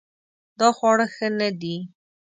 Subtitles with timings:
[0.59, 1.77] دا خواړه ښه نه دي